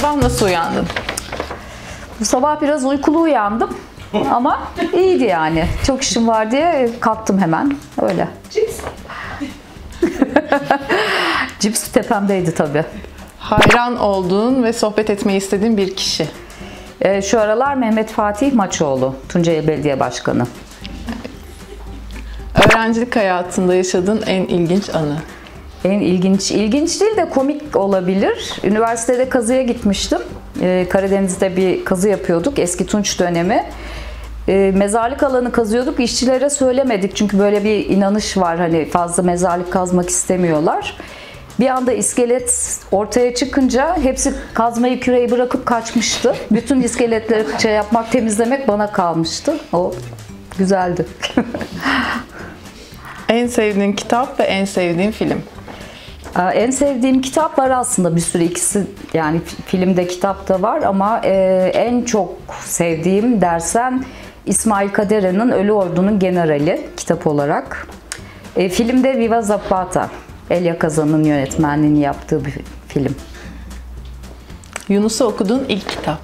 sabah 0.00 0.16
nasıl 0.16 0.46
uyandın? 0.46 0.86
Bu 2.20 2.24
sabah 2.24 2.60
biraz 2.60 2.84
uykulu 2.84 3.20
uyandım. 3.20 3.76
Ama 4.32 4.60
iyiydi 4.92 5.24
yani. 5.24 5.64
Çok 5.86 6.02
işim 6.02 6.28
var 6.28 6.50
diye 6.50 6.90
kalktım 7.00 7.38
hemen. 7.38 7.76
Öyle. 8.02 8.28
Cips. 8.50 8.80
Cips 11.60 11.88
tepemdeydi 11.88 12.54
tabii. 12.54 12.84
Hayran 13.38 13.96
olduğun 13.96 14.62
ve 14.62 14.72
sohbet 14.72 15.10
etmeyi 15.10 15.38
istediğin 15.38 15.76
bir 15.76 15.96
kişi. 15.96 16.28
Ee, 17.00 17.22
şu 17.22 17.40
aralar 17.40 17.74
Mehmet 17.74 18.10
Fatih 18.10 18.52
Maçoğlu, 18.52 19.14
Tunceli 19.28 19.68
Belediye 19.68 20.00
Başkanı. 20.00 20.46
Öğrencilik 22.66 23.16
hayatında 23.16 23.74
yaşadığın 23.74 24.22
en 24.26 24.42
ilginç 24.42 24.94
anı. 24.94 25.16
En 25.84 26.00
ilginç, 26.00 26.50
ilginç 26.50 27.00
değil 27.00 27.16
de 27.16 27.28
komik 27.28 27.76
olabilir. 27.76 28.60
Üniversitede 28.64 29.28
kazıya 29.28 29.62
gitmiştim. 29.62 30.18
Ee, 30.62 30.86
Karadeniz'de 30.90 31.56
bir 31.56 31.84
kazı 31.84 32.08
yapıyorduk 32.08 32.58
eski 32.58 32.86
Tunç 32.86 33.20
dönemi. 33.20 33.64
Ee, 34.48 34.72
mezarlık 34.74 35.22
alanı 35.22 35.52
kazıyorduk. 35.52 36.00
İşçilere 36.00 36.50
söylemedik 36.50 37.16
çünkü 37.16 37.38
böyle 37.38 37.64
bir 37.64 37.88
inanış 37.88 38.36
var 38.36 38.58
hani 38.58 38.84
fazla 38.84 39.22
mezarlık 39.22 39.72
kazmak 39.72 40.08
istemiyorlar. 40.08 40.96
Bir 41.60 41.68
anda 41.68 41.92
iskelet 41.92 42.78
ortaya 42.92 43.34
çıkınca 43.34 43.96
hepsi 44.02 44.34
kazmayı 44.54 45.00
küreği 45.00 45.30
bırakıp 45.30 45.66
kaçmıştı. 45.66 46.34
Bütün 46.50 46.82
iskeletleri 46.82 47.44
şey 47.62 47.72
yapmak, 47.72 48.12
temizlemek 48.12 48.68
bana 48.68 48.92
kalmıştı. 48.92 49.56
O 49.72 49.94
güzeldi. 50.58 51.06
En 53.28 53.46
sevdiğin 53.46 53.92
kitap 53.92 54.40
ve 54.40 54.44
en 54.44 54.64
sevdiğin 54.64 55.10
film. 55.10 55.42
Ee, 56.38 56.42
En 56.42 56.70
sevdiğim 56.70 57.20
kitap 57.20 57.58
var 57.58 57.70
aslında 57.70 58.16
bir 58.16 58.20
sürü 58.20 58.42
ikisi 58.42 58.86
yani 59.14 59.38
fi- 59.38 59.62
filmde 59.66 60.06
kitap 60.06 60.48
da 60.48 60.62
var 60.62 60.82
ama 60.82 61.20
e, 61.24 61.32
en 61.74 62.04
çok 62.04 62.34
sevdiğim 62.64 63.40
dersen 63.40 64.04
İsmail 64.46 64.88
Kadera'nın 64.90 65.50
Ölü 65.50 65.72
Ordu'nun 65.72 66.18
Generali 66.18 66.86
kitap 66.96 67.26
olarak. 67.26 67.86
E, 68.56 68.68
filmde 68.68 69.18
Viva 69.18 69.42
Zapata, 69.42 70.08
Elia 70.50 70.78
Kazan'ın 70.78 71.24
yönetmenliğini 71.24 72.00
yaptığı 72.00 72.44
bir 72.44 72.54
film. 72.88 73.14
Yunus'u 74.88 75.24
okuduğun 75.24 75.64
ilk 75.68 75.88
kitap. 75.88 76.18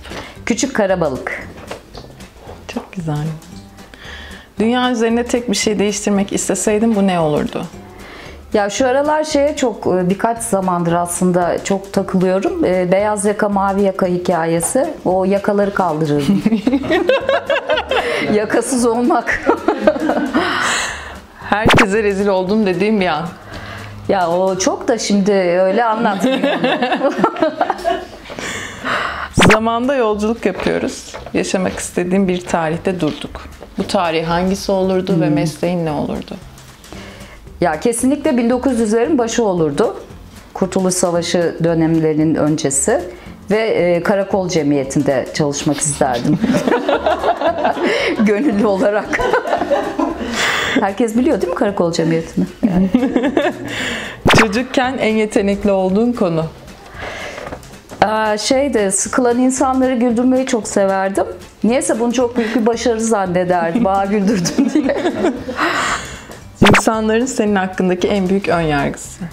Küçük 0.47 0.75
Karabalık. 0.77 1.49
Çok 2.75 2.93
güzel. 2.93 3.27
Dünya 4.59 4.91
üzerinde 4.91 5.25
tek 5.25 5.51
bir 5.51 5.57
şey 5.57 5.79
değiştirmek 5.79 6.33
isteseydin 6.33 6.97
bu 6.97 7.07
ne 7.07 7.21
olurdu? 7.21 7.67
Ya 8.55 8.71
şu 8.71 8.87
aralar 8.87 9.25
şeye 9.25 9.57
çok 9.57 9.87
e, 9.87 10.11
birkaç 10.11 10.39
zamandır 10.43 10.93
aslında 10.93 11.65
çok 11.65 11.93
takılıyorum. 11.93 12.65
E, 12.65 12.93
Beyaz 12.93 13.25
yaka 13.25 13.49
mavi 13.49 13.83
yaka 13.83 14.07
hikayesi. 14.07 14.91
O 15.05 15.25
yakaları 15.25 15.75
kaldırırdım. 15.75 16.43
Yakasız 18.35 18.87
olmak. 18.87 19.41
Herkese 21.51 22.03
rezil 22.03 22.27
oldum 22.29 22.67
dediğim 22.67 23.01
bir 23.01 23.07
an. 23.07 23.27
ya 24.09 24.31
o 24.31 24.59
çok 24.59 24.89
da 24.89 24.99
şimdi 24.99 25.33
öyle 25.33 25.85
anlatmıyorum. 25.85 27.15
Zamanda 29.53 29.95
yolculuk 29.95 30.47
yapıyoruz. 30.47 31.15
Yaşamak 31.35 31.79
istediğim 31.79 32.29
bir 32.29 32.41
tarihte 32.41 33.01
durduk. 33.01 33.43
Bu 33.79 33.87
tarih 33.87 34.27
hangisi 34.29 34.73
olurdu 34.73 35.21
ve 35.21 35.31
mesleğin 35.31 35.87
ne 35.87 35.91
olurdu? 35.91 36.35
Ya 37.61 37.81
kesinlikle 37.81 38.31
1900'lerin 38.31 39.19
başı 39.19 39.45
olurdu. 39.45 39.97
Kurtuluş 40.55 40.95
Savaşı 40.95 41.57
dönemlerinin 41.65 42.35
öncesi 42.35 43.01
ve 43.51 43.59
e, 43.59 44.03
karakol 44.03 44.49
cemiyetinde 44.49 45.27
çalışmak 45.35 45.77
isterdim. 45.77 46.39
Gönüllü 48.21 48.67
olarak. 48.67 49.21
Herkes 50.81 51.17
biliyor 51.17 51.41
değil 51.41 51.53
mi 51.53 51.59
karakol 51.59 51.93
cemiyetini? 51.93 52.45
Yani. 52.69 52.91
Çocukken 54.37 54.99
en 54.99 55.15
yetenekli 55.15 55.71
olduğun 55.71 56.13
konu. 56.13 56.45
Aa, 58.01 58.39
şeyde 58.39 58.91
sıkılan 58.91 59.39
insanları 59.39 59.95
güldürmeyi 59.95 60.47
çok 60.47 60.69
severdim. 60.69 61.25
Niyeyse 61.65 62.01
bunu 62.01 62.13
çok 62.13 62.37
büyük 62.37 62.57
bir 62.57 62.67
başarı 62.67 63.01
zannederdim. 63.01 63.85
Bana 63.85 64.05
güldürdün 64.05 64.71
diye. 64.75 64.97
İnsanların 66.87 67.27
senin 67.27 67.55
hakkındaki 67.55 68.09
en 68.09 68.29
büyük 68.29 68.49
ön 68.49 68.61
yargısı. 68.61 69.25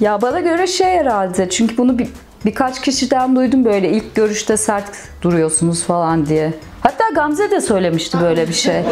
Ya 0.00 0.22
bana 0.22 0.40
göre 0.40 0.66
şey 0.66 0.86
herhalde. 0.86 1.50
Çünkü 1.50 1.76
bunu 1.76 1.98
bir, 1.98 2.08
birkaç 2.44 2.80
kişiden 2.80 3.36
duydum 3.36 3.64
böyle 3.64 3.88
ilk 3.90 4.14
görüşte 4.14 4.56
sert 4.56 4.90
duruyorsunuz 5.22 5.84
falan 5.84 6.26
diye. 6.26 6.54
Hatta 6.80 7.04
Gamze 7.14 7.50
de 7.50 7.60
söylemişti 7.60 8.18
böyle 8.20 8.48
bir 8.48 8.52
şey. 8.52 8.82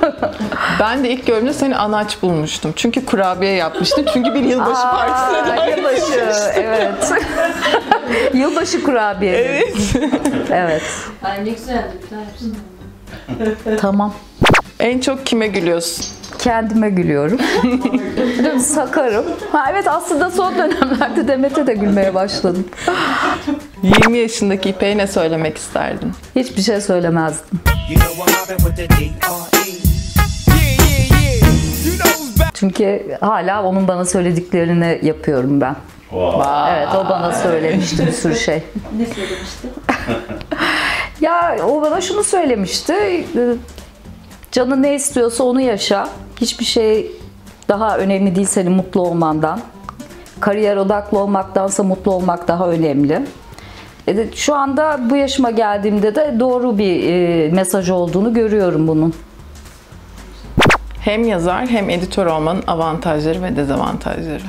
Ben 0.80 1.04
de 1.04 1.10
ilk 1.10 1.26
gördüğümde 1.26 1.52
seni 1.52 1.76
anaç 1.76 2.22
bulmuştum. 2.22 2.72
Çünkü 2.76 3.06
kurabiye 3.06 3.52
yapmıştın. 3.52 4.06
Çünkü 4.12 4.34
bir 4.34 4.42
yılbaşı 4.44 4.82
partisine 4.82 5.42
Aa, 5.42 5.56
davet 5.56 5.78
yılbaşı, 5.78 6.52
evet. 6.54 7.12
yılbaşı 8.34 8.84
kurabiye. 8.84 9.32
Evet. 9.32 9.76
evet. 10.52 10.82
Ay 11.22 11.44
ne 11.44 11.50
güzeldi. 11.50 11.92
Tamam. 13.80 14.14
En 14.80 15.00
çok 15.00 15.26
kime 15.26 15.46
gülüyorsun? 15.46 16.23
Kendime 16.44 16.90
gülüyorum. 16.90 17.38
Sakarım. 18.60 19.24
Ha, 19.52 19.64
evet 19.72 19.88
aslında 19.88 20.30
son 20.30 20.54
dönemlerde 20.58 21.28
Demet'e 21.28 21.66
de 21.66 21.74
gülmeye 21.74 22.14
başladım. 22.14 22.68
20 23.82 24.18
yaşındaki 24.18 24.68
İpek'e 24.68 24.98
ne 24.98 25.06
söylemek 25.06 25.56
isterdin? 25.58 26.12
Hiçbir 26.36 26.62
şey 26.62 26.80
söylemezdim. 26.80 27.60
Back. 32.38 32.54
Çünkü 32.54 33.16
hala 33.20 33.62
onun 33.64 33.88
bana 33.88 34.04
söylediklerini 34.04 35.00
yapıyorum 35.02 35.60
ben. 35.60 35.76
Evet 36.72 36.88
o 36.94 37.08
bana 37.10 37.32
söylemişti 37.32 38.06
bir 38.06 38.12
sürü 38.12 38.36
şey. 38.36 38.62
Ne 38.98 39.06
söylemişti? 39.06 39.68
Ya 41.20 41.56
o 41.68 41.82
bana 41.82 42.00
şunu 42.00 42.24
söylemişti. 42.24 42.92
e, 42.92 43.54
Canın 44.52 44.82
ne 44.82 44.94
istiyorsa 44.94 45.44
onu 45.44 45.60
yaşa. 45.60 46.08
Hiçbir 46.40 46.64
şey 46.64 47.12
daha 47.68 47.98
önemli 47.98 48.36
değil 48.36 48.46
senin 48.46 48.72
mutlu 48.72 49.00
olmandan. 49.00 49.60
Kariyer 50.40 50.76
odaklı 50.76 51.18
olmaktansa 51.18 51.82
mutlu 51.82 52.12
olmak 52.12 52.48
daha 52.48 52.68
önemli. 52.68 53.22
E 54.08 54.32
şu 54.34 54.54
anda 54.54 55.10
bu 55.10 55.16
yaşıma 55.16 55.50
geldiğimde 55.50 56.14
de 56.14 56.36
doğru 56.40 56.78
bir 56.78 57.08
e, 57.08 57.48
mesaj 57.48 57.90
olduğunu 57.90 58.34
görüyorum 58.34 58.88
bunun. 58.88 59.14
Hem 61.00 61.24
yazar 61.24 61.66
hem 61.66 61.90
editör 61.90 62.26
olmanın 62.26 62.62
avantajları 62.66 63.42
ve 63.42 63.56
dezavantajları. 63.56 64.42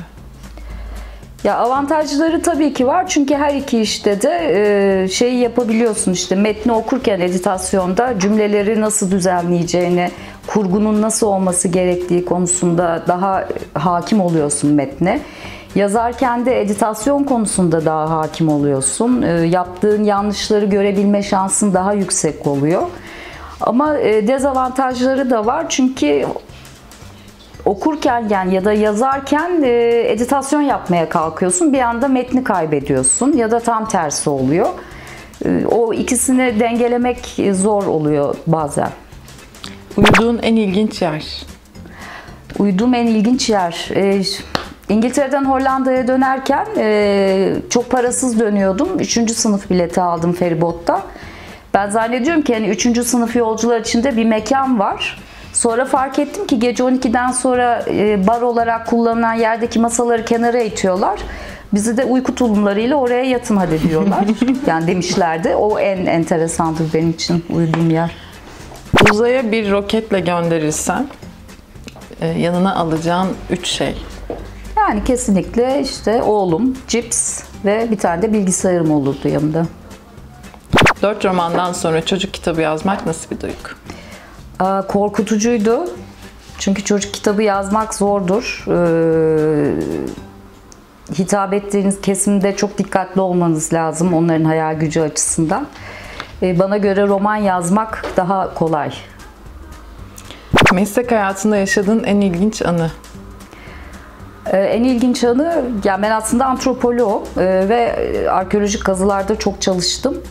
Ya 1.44 1.56
avantajları 1.56 2.42
tabii 2.42 2.72
ki 2.72 2.86
var 2.86 3.08
çünkü 3.08 3.34
her 3.34 3.54
iki 3.54 3.80
işte 3.80 4.22
de 4.22 4.52
e, 5.04 5.08
şeyi 5.08 5.38
yapabiliyorsun 5.38 6.12
işte 6.12 6.34
metni 6.34 6.72
okurken 6.72 7.20
editasyonda 7.20 8.18
cümleleri 8.18 8.80
nasıl 8.80 9.10
düzenleyeceğini, 9.10 10.10
kurgunun 10.46 11.02
nasıl 11.02 11.26
olması 11.26 11.68
gerektiği 11.68 12.24
konusunda 12.24 13.04
daha 13.08 13.48
hakim 13.74 14.20
oluyorsun 14.20 14.70
metne. 14.70 15.20
Yazarken 15.74 16.46
de 16.46 16.60
editasyon 16.60 17.24
konusunda 17.24 17.84
daha 17.84 18.10
hakim 18.10 18.48
oluyorsun. 18.48 19.22
E, 19.22 19.28
yaptığın 19.30 20.04
yanlışları 20.04 20.64
görebilme 20.64 21.22
şansın 21.22 21.74
daha 21.74 21.92
yüksek 21.92 22.46
oluyor. 22.46 22.82
Ama 23.60 23.98
e, 23.98 24.28
dezavantajları 24.28 25.30
da 25.30 25.46
var 25.46 25.66
çünkü 25.68 26.26
okurken 27.64 28.28
yani 28.30 28.54
ya 28.54 28.64
da 28.64 28.72
yazarken 28.72 29.62
e, 29.62 30.04
editasyon 30.08 30.60
yapmaya 30.60 31.08
kalkıyorsun. 31.08 31.72
Bir 31.72 31.80
anda 31.80 32.08
metni 32.08 32.44
kaybediyorsun 32.44 33.32
ya 33.32 33.50
da 33.50 33.60
tam 33.60 33.88
tersi 33.88 34.30
oluyor. 34.30 34.68
E, 35.44 35.66
o 35.66 35.92
ikisini 35.92 36.60
dengelemek 36.60 37.36
zor 37.52 37.86
oluyor 37.86 38.34
bazen. 38.46 38.90
Uyuduğun 39.96 40.38
en 40.42 40.56
ilginç 40.56 41.02
yer. 41.02 41.24
Uyuduğum 42.58 42.94
en 42.94 43.06
ilginç 43.06 43.48
yer. 43.50 43.88
e, 43.94 44.22
İngiltere'den 44.88 45.44
Hollanda'ya 45.44 46.08
dönerken 46.08 46.66
e, 46.78 47.54
çok 47.70 47.90
parasız 47.90 48.40
dönüyordum. 48.40 48.88
Üçüncü 48.98 49.34
sınıf 49.34 49.70
bileti 49.70 50.00
aldım 50.00 50.32
feribotta. 50.32 51.02
Ben 51.74 51.90
zannediyorum 51.90 52.42
ki 52.42 52.54
hani 52.54 52.68
üçüncü 52.68 53.04
sınıf 53.04 53.36
yolcular 53.36 53.80
içinde 53.80 54.16
bir 54.16 54.24
mekan 54.24 54.78
var. 54.78 55.18
Sonra 55.52 55.84
fark 55.84 56.18
ettim 56.18 56.46
ki 56.46 56.58
gece 56.58 56.82
12'den 56.82 57.32
sonra 57.32 57.84
e, 57.88 58.26
bar 58.26 58.42
olarak 58.42 58.86
kullanılan 58.86 59.34
yerdeki 59.34 59.78
masaları 59.78 60.24
kenara 60.24 60.60
itiyorlar. 60.60 61.20
Bizi 61.74 61.96
de 61.96 62.04
uyku 62.04 62.34
tulumlarıyla 62.34 62.96
oraya 62.96 63.24
yatın 63.24 63.56
hadi 63.56 63.82
diyorlar. 63.82 64.24
yani 64.66 64.86
demişlerdi. 64.86 65.48
O 65.48 65.78
en 65.78 66.06
enteresandır 66.06 66.92
benim 66.94 67.10
için 67.10 67.44
uyuduğum 67.50 67.90
yer. 67.90 68.25
Uzaya 69.10 69.52
bir 69.52 69.70
roketle 69.70 70.20
gönderirsen 70.20 71.08
e, 72.20 72.26
yanına 72.26 72.76
alacağın 72.76 73.28
üç 73.50 73.66
şey. 73.66 73.94
Ya 74.76 74.88
Yani 74.88 75.04
kesinlikle 75.04 75.80
işte 75.80 76.22
oğlum, 76.22 76.76
cips 76.88 77.42
ve 77.64 77.90
bir 77.90 77.98
tane 77.98 78.22
de 78.22 78.32
bilgisayarım 78.32 78.90
olurdu 78.90 79.28
yanımda. 79.28 79.66
Dört 81.02 81.24
romandan 81.24 81.72
sonra 81.72 82.04
çocuk 82.04 82.34
kitabı 82.34 82.60
yazmak 82.60 83.06
nasıl 83.06 83.30
bir 83.30 83.40
duygu? 83.40 83.54
Aa, 84.58 84.82
korkutucuydu. 84.86 85.88
Çünkü 86.58 86.84
çocuk 86.84 87.14
kitabı 87.14 87.42
yazmak 87.42 87.94
zordur. 87.94 88.64
Ee, 88.68 89.74
hitap 91.18 91.52
ettiğiniz 91.52 92.00
kesimde 92.00 92.56
çok 92.56 92.78
dikkatli 92.78 93.20
olmanız 93.20 93.72
lazım 93.72 94.14
onların 94.14 94.44
hayal 94.44 94.74
gücü 94.74 95.00
açısından. 95.00 95.66
Ee, 96.42 96.58
bana 96.58 96.76
göre 96.76 97.06
roman 97.06 97.36
yazmak 97.36 98.04
daha 98.16 98.54
kolay. 98.54 98.92
Meslek 100.72 101.10
hayatında 101.12 101.56
yaşadığın 101.56 102.04
en 102.04 102.20
ilginç 102.20 102.62
anı. 102.62 102.90
Ee, 104.52 104.58
en 104.58 104.84
ilginç 104.84 105.24
anı, 105.24 105.62
yani 105.84 106.02
ben 106.02 106.10
aslında 106.10 106.46
antropoloğum 106.46 107.22
ee, 107.38 107.66
ve 107.68 107.96
arkeolojik 108.30 108.84
kazılarda 108.84 109.38
çok 109.38 109.62
çalıştım. 109.62 110.22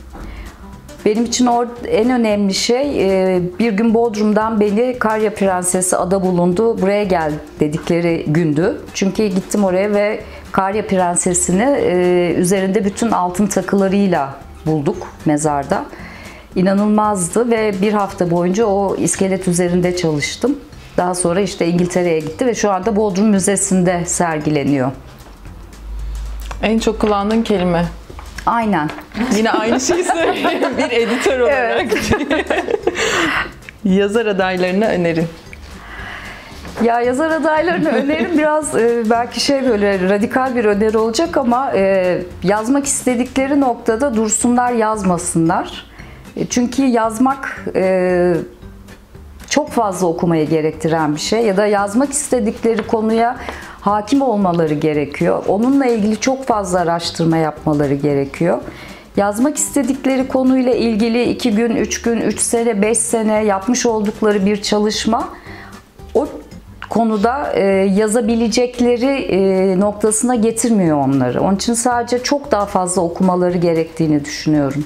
Benim 1.05 1.25
için 1.25 1.49
en 1.87 2.09
önemli 2.09 2.53
şey 2.53 3.07
e, 3.35 3.41
bir 3.59 3.71
gün 3.71 3.93
Bodrum'dan 3.93 4.59
beni 4.59 4.99
Karya 4.99 5.33
Prensesi 5.33 5.97
ada 5.97 6.21
bulundu, 6.21 6.81
buraya 6.81 7.03
gel 7.03 7.31
dedikleri 7.59 8.25
gündü. 8.27 8.81
Çünkü 8.93 9.25
gittim 9.27 9.63
oraya 9.63 9.93
ve 9.93 10.19
Karya 10.51 10.87
Prensesi'ni 10.87 11.63
e, 11.63 12.33
üzerinde 12.37 12.85
bütün 12.85 13.11
altın 13.11 13.47
takılarıyla 13.47 14.44
bulduk 14.65 15.07
mezarda. 15.25 15.85
İnanılmazdı 16.55 17.51
ve 17.51 17.81
bir 17.81 17.93
hafta 17.93 18.31
boyunca 18.31 18.65
o 18.65 18.95
iskelet 18.95 19.47
üzerinde 19.47 19.95
çalıştım. 19.95 20.57
Daha 20.97 21.15
sonra 21.15 21.39
işte 21.41 21.67
İngiltere'ye 21.67 22.19
gitti 22.19 22.45
ve 22.45 22.55
şu 22.55 22.71
anda 22.71 22.95
Bodrum 22.95 23.27
Müzesi'nde 23.27 24.05
sergileniyor. 24.05 24.91
En 26.63 26.79
çok 26.79 26.99
kullandığın 26.99 27.41
kelime. 27.41 27.85
Aynen. 28.45 28.89
Yine 29.35 29.51
aynı 29.51 29.79
şeyi 29.79 30.03
söyleyeyim 30.03 30.63
bir 30.77 30.91
editör 30.91 31.39
olarak. 31.45 31.87
Yazar 33.83 34.25
adaylarına 34.25 34.85
önerin. 34.85 35.27
Ya 36.85 37.01
yazar 37.01 37.31
adaylarını 37.31 37.89
önerim 37.89 38.37
biraz 38.37 38.75
e, 38.75 39.09
belki 39.09 39.39
şey 39.39 39.69
böyle 39.69 40.09
radikal 40.09 40.55
bir 40.55 40.65
öneri 40.65 40.97
olacak 40.97 41.37
ama 41.37 41.71
e, 41.75 42.21
yazmak 42.43 42.85
istedikleri 42.85 43.61
noktada 43.61 44.15
dursunlar 44.15 44.71
yazmasınlar. 44.71 45.85
E, 46.35 46.45
çünkü 46.45 46.83
yazmak 46.83 47.65
e, 47.75 48.33
çok 49.49 49.69
fazla 49.69 50.07
okumayı 50.07 50.49
gerektiren 50.49 51.15
bir 51.15 51.19
şey 51.19 51.45
ya 51.45 51.57
da 51.57 51.65
yazmak 51.65 52.11
istedikleri 52.11 52.87
konuya 52.87 53.37
hakim 53.81 54.21
olmaları 54.21 54.73
gerekiyor. 54.73 55.43
Onunla 55.47 55.85
ilgili 55.85 56.19
çok 56.19 56.45
fazla 56.45 56.79
araştırma 56.79 57.37
yapmaları 57.37 57.93
gerekiyor. 57.93 58.61
Yazmak 59.17 59.57
istedikleri 59.57 60.27
konuyla 60.27 60.73
ilgili 60.73 61.23
2 61.23 61.51
gün, 61.51 61.75
3 61.75 62.01
gün, 62.01 62.21
3 62.21 62.39
sene, 62.39 62.81
5 62.81 62.97
sene 62.97 63.43
yapmış 63.43 63.85
oldukları 63.85 64.45
bir 64.45 64.61
çalışma 64.61 65.29
konuda 66.89 67.51
e, 67.53 67.63
yazabilecekleri 67.95 69.05
e, 69.05 69.79
noktasına 69.79 70.35
getirmiyor 70.35 70.97
onları. 70.97 71.41
Onun 71.41 71.55
için 71.55 71.73
sadece 71.73 72.23
çok 72.23 72.51
daha 72.51 72.65
fazla 72.65 73.01
okumaları 73.01 73.57
gerektiğini 73.57 74.25
düşünüyorum. 74.25 74.85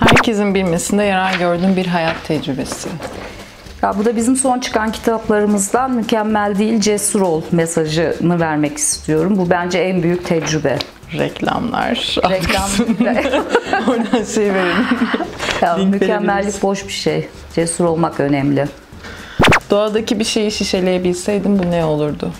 Herkesin 0.00 0.54
bilmesinde 0.54 1.04
yarar 1.04 1.34
gördüğün 1.38 1.76
bir 1.76 1.86
hayat 1.86 2.16
tecrübesi. 2.26 2.88
Ya 3.82 3.98
bu 3.98 4.04
da 4.04 4.16
bizim 4.16 4.36
son 4.36 4.60
çıkan 4.60 4.92
kitaplarımızdan 4.92 5.90
mükemmel 5.90 6.58
değil 6.58 6.80
cesur 6.80 7.20
ol 7.20 7.42
mesajını 7.52 8.40
vermek 8.40 8.76
istiyorum. 8.78 9.34
Bu 9.36 9.50
bence 9.50 9.78
en 9.78 10.02
büyük 10.02 10.24
tecrübe. 10.26 10.78
Reklamlar. 11.18 12.16
Reklam 12.30 12.70
Oradan 13.88 14.24
şey 14.34 14.54
verelim. 14.54 14.86
ya, 15.62 15.76
mükemmellik 15.76 16.28
verebiliriz. 16.28 16.62
boş 16.62 16.86
bir 16.86 16.92
şey. 16.92 17.28
Cesur 17.54 17.84
olmak 17.84 18.20
önemli. 18.20 18.66
Doğadaki 19.70 20.18
bir 20.18 20.24
şeyi 20.24 20.50
şişeleyebilseydin 20.52 21.58
bu 21.58 21.70
ne 21.70 21.84
olurdu? 21.84 22.32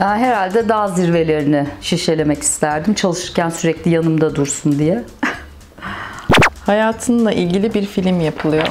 Ben 0.00 0.18
herhalde 0.18 0.68
dağ 0.68 0.88
zirvelerini 0.88 1.66
şişelemek 1.80 2.42
isterdim. 2.42 2.94
Çalışırken 2.94 3.50
sürekli 3.50 3.90
yanımda 3.90 4.36
dursun 4.36 4.78
diye. 4.78 5.04
Hayatınla 6.66 7.32
ilgili 7.32 7.74
bir 7.74 7.86
film 7.86 8.20
yapılıyor. 8.20 8.68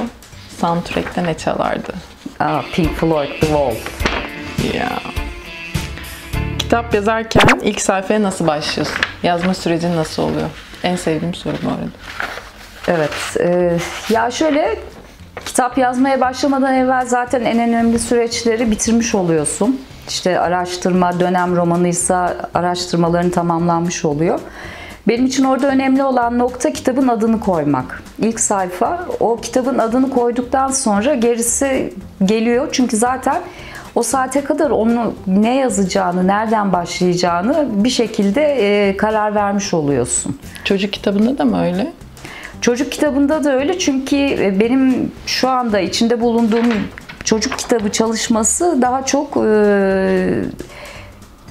Soundtrack'te 0.60 1.24
ne 1.24 1.38
çalardı? 1.38 1.92
Aa, 2.40 2.60
Pink 2.72 2.96
Floyd, 2.96 3.28
The 3.40 3.46
Wall. 3.46 3.74
Ya. 4.74 4.98
Kitap 6.58 6.94
yazarken 6.94 7.60
ilk 7.62 7.80
sayfaya 7.80 8.22
nasıl 8.22 8.46
başlıyorsun? 8.46 8.96
Yazma 9.22 9.54
sürecin 9.54 9.96
nasıl 9.96 10.22
oluyor? 10.22 10.48
En 10.82 10.96
sevdiğim 10.96 11.34
soru 11.34 11.56
bu 11.62 11.68
arada. 11.68 11.90
Evet. 12.88 13.36
e, 13.40 13.78
ya 14.14 14.30
şöyle 14.30 14.78
kitap 15.44 15.78
yazmaya 15.78 16.20
başlamadan 16.20 16.74
evvel 16.74 17.06
zaten 17.06 17.44
en 17.44 17.58
önemli 17.58 17.98
süreçleri 17.98 18.70
bitirmiş 18.70 19.14
oluyorsun. 19.14 19.80
İşte 20.08 20.40
araştırma, 20.40 21.20
dönem 21.20 21.56
romanıysa 21.56 22.36
araştırmaların 22.54 23.30
tamamlanmış 23.30 24.04
oluyor. 24.04 24.40
Benim 25.08 25.26
için 25.26 25.44
orada 25.44 25.68
önemli 25.68 26.04
olan 26.04 26.38
nokta 26.38 26.72
kitabın 26.72 27.08
adını 27.08 27.40
koymak. 27.40 28.02
İlk 28.18 28.40
sayfa 28.40 29.06
o 29.20 29.36
kitabın 29.36 29.78
adını 29.78 30.10
koyduktan 30.10 30.68
sonra 30.68 31.14
gerisi 31.14 31.94
geliyor. 32.24 32.68
Çünkü 32.72 32.96
zaten 32.96 33.40
o 33.94 34.02
saate 34.02 34.44
kadar 34.44 34.70
onu 34.70 35.14
ne 35.26 35.56
yazacağını, 35.56 36.26
nereden 36.26 36.72
başlayacağını 36.72 37.68
bir 37.70 37.90
şekilde 37.90 38.94
karar 38.98 39.34
vermiş 39.34 39.74
oluyorsun. 39.74 40.38
Çocuk 40.64 40.92
kitabında 40.92 41.38
da 41.38 41.44
mı 41.44 41.64
öyle? 41.64 41.92
Çocuk 42.62 42.92
kitabında 42.92 43.44
da 43.44 43.54
öyle 43.54 43.78
çünkü 43.78 44.16
e, 44.16 44.60
benim 44.60 45.12
şu 45.26 45.48
anda 45.48 45.80
içinde 45.80 46.20
bulunduğum 46.20 46.66
çocuk 47.24 47.58
kitabı 47.58 47.92
çalışması 47.92 48.78
daha 48.82 49.06
çok 49.06 49.36
e, 49.36 50.44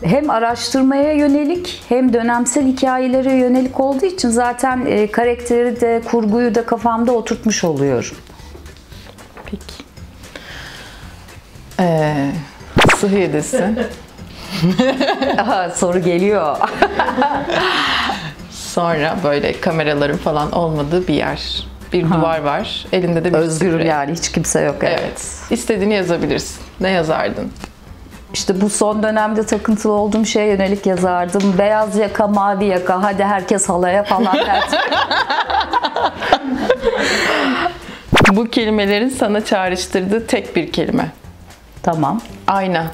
hem 0.03 0.29
araştırmaya 0.29 1.13
yönelik 1.13 1.83
hem 1.89 2.13
dönemsel 2.13 2.65
hikayelere 2.65 3.33
yönelik 3.33 3.79
olduğu 3.79 4.05
için 4.05 4.29
zaten 4.29 4.85
e, 4.85 5.07
karakteri 5.11 5.81
de 5.81 6.01
kurguyu 6.11 6.55
da 6.55 6.65
kafamda 6.65 7.11
oturtmuş 7.11 7.63
oluyorum. 7.63 8.17
Peki. 9.45 9.83
Ee, 11.79 12.31
sıhhi 12.97 13.19
yedisi. 13.19 13.65
Aha, 15.37 15.69
soru 15.69 15.99
geliyor. 15.99 16.57
Sonra 18.75 19.17
böyle 19.23 19.59
kameraların 19.61 20.17
falan 20.17 20.51
olmadığı 20.51 21.07
bir 21.07 21.13
yer. 21.13 21.65
Bir 21.93 22.09
duvar 22.09 22.39
var. 22.41 22.85
Elinde 22.91 23.23
de 23.23 23.33
bir 23.33 23.37
Özgürüm 23.37 23.73
sprey. 23.73 23.87
yani 23.87 24.11
hiç 24.11 24.31
kimse 24.31 24.61
yok. 24.61 24.75
Evet. 24.81 24.99
Evet. 25.01 25.27
İstediğini 25.49 25.93
yazabilirsin. 25.93 26.61
Ne 26.79 26.89
yazardın? 26.89 27.51
İşte 28.33 28.61
bu 28.61 28.69
son 28.69 29.03
dönemde 29.03 29.45
takıntılı 29.45 29.91
olduğum 29.93 30.25
şeye 30.25 30.47
yönelik 30.47 30.85
yazardım. 30.85 31.57
Beyaz 31.57 31.95
yaka, 31.95 32.27
mavi 32.27 32.65
yaka, 32.65 33.03
hadi 33.03 33.23
herkes 33.23 33.69
halaya 33.69 34.03
falan 34.03 34.37
derdim. 34.37 34.79
Bu 38.31 38.45
kelimelerin 38.49 39.09
sana 39.09 39.45
çağrıştırdığı 39.45 40.27
tek 40.27 40.55
bir 40.55 40.71
kelime. 40.71 41.11
tamam. 41.83 42.21
Ayna. 42.47 42.85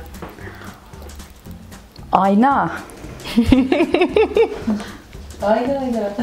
Ayna. 2.12 2.70
Aynen 5.44 5.76
aynen. 5.82 6.14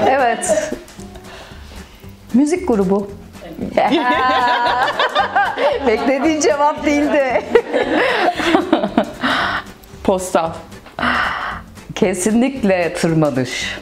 Evet. 0.08 0.72
Müzik 2.34 2.68
grubu. 2.68 3.10
Beklediğin 5.86 6.40
cevap 6.40 6.84
değildi. 6.84 7.42
Postal. 10.04 10.50
Kesinlikle 11.94 12.94
tırmanış. 12.94 13.78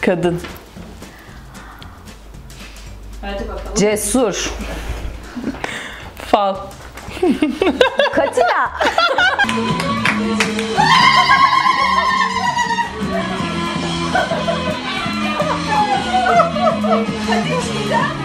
Kadın. 0.00 0.40
Hadi 3.22 3.48
bakalım. 3.48 3.74
Cesur. 3.76 4.52
Fal. 6.30 6.56
Katina. 8.12 8.72
Hadi 16.26 17.48
Çiğdem. 17.48 18.21